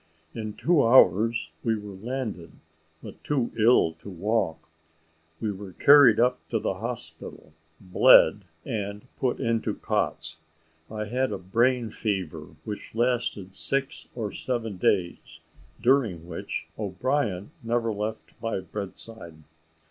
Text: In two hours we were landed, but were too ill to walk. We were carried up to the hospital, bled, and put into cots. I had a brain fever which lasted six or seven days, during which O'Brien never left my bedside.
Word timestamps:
In 0.33 0.53
two 0.53 0.83
hours 0.83 1.51
we 1.63 1.77
were 1.77 1.93
landed, 1.93 2.53
but 3.03 3.13
were 3.13 3.19
too 3.21 3.51
ill 3.55 3.93
to 3.99 4.09
walk. 4.09 4.67
We 5.39 5.51
were 5.51 5.73
carried 5.73 6.19
up 6.19 6.39
to 6.47 6.57
the 6.57 6.73
hospital, 6.73 7.53
bled, 7.79 8.45
and 8.65 9.05
put 9.19 9.39
into 9.39 9.75
cots. 9.75 10.39
I 10.89 11.05
had 11.05 11.31
a 11.31 11.37
brain 11.37 11.91
fever 11.91 12.47
which 12.65 12.95
lasted 12.95 13.53
six 13.53 14.07
or 14.15 14.31
seven 14.31 14.77
days, 14.77 15.39
during 15.79 16.27
which 16.27 16.67
O'Brien 16.79 17.51
never 17.63 17.93
left 17.93 18.33
my 18.41 18.59
bedside. 18.59 19.43